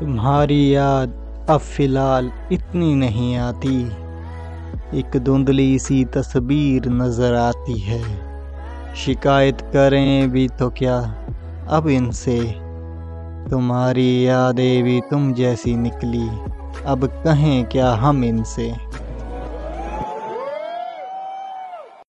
[0.00, 1.12] तुम्हारी याद
[1.50, 3.76] अब फ़िलहाल इतनी नहीं आती।
[4.98, 8.02] एक धुंधली सी तस्वीर नज़र आती है।
[8.96, 11.14] शिकायत करें भी तो क्या?
[11.68, 12.40] अब इनसे।
[13.50, 16.28] तुम्हारी यादें भी तुम जैसी निकली।
[16.86, 18.87] अब कहें क्या हम इनसे?